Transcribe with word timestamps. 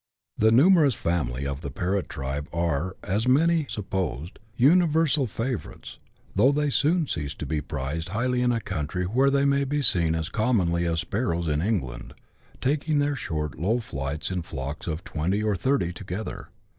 139 0.39 0.41
The 0.47 0.63
numerous 0.71 0.93
family 0.95 1.45
of 1.45 1.61
the 1.61 1.69
parrot 1.69 2.09
tribe 2.09 2.49
are, 2.51 2.95
as 3.03 3.27
may 3.27 3.45
be 3.45 3.67
sup 3.69 3.91
posed, 3.91 4.39
universal 4.57 5.27
favourites, 5.27 5.99
though 6.33 6.51
they 6.51 6.71
soon 6.71 7.05
cease 7.05 7.35
to 7.35 7.45
be 7.45 7.61
prized 7.61 8.09
highly 8.09 8.41
in 8.41 8.51
a 8.51 8.59
country 8.59 9.03
where 9.03 9.29
they 9.29 9.45
may 9.45 9.63
be 9.63 9.83
seen 9.83 10.15
as 10.15 10.29
commonly 10.29 10.87
as 10.87 11.01
sparrows 11.01 11.47
in 11.47 11.61
England, 11.61 12.15
taking 12.61 12.97
their 12.97 13.15
short 13.15 13.59
low 13.59 13.77
flights 13.79 14.31
in 14.31 14.41
flocks 14.41 14.87
of 14.87 15.03
twenty 15.03 15.43
or 15.43 15.55
thirty 15.55 15.93
together. 15.93 16.49